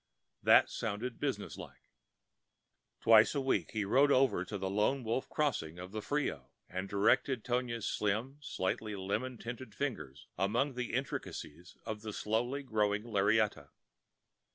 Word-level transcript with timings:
That 0.41 0.67
sounded 0.67 1.19
business 1.19 1.57
like. 1.59 1.91
Twice 3.01 3.35
a 3.35 3.39
week 3.39 3.69
he 3.73 3.85
rode 3.85 4.11
over 4.11 4.43
to 4.43 4.57
the 4.57 4.67
Lone 4.67 5.03
Wolf 5.03 5.29
Crossing 5.29 5.77
of 5.77 5.91
the 5.91 6.01
Frio, 6.01 6.49
and 6.67 6.89
directed 6.89 7.43
Tonia's 7.43 7.85
slim, 7.85 8.37
slightly 8.41 8.95
lemon 8.95 9.37
tinted 9.37 9.75
fingers 9.75 10.25
among 10.39 10.73
the 10.73 10.93
intricacies 10.95 11.77
of 11.85 12.01
the 12.01 12.13
slowly 12.13 12.63
growing 12.63 13.03
lariata. 13.03 13.69